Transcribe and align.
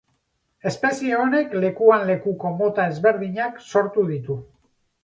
Espezie 0.69 1.19
honek 1.25 1.53
lekuan 1.65 2.09
lekuko 2.09 2.55
mota 2.63 2.89
ezberdinak 2.95 3.65
sortu 3.71 4.11
ditu. 4.15 4.43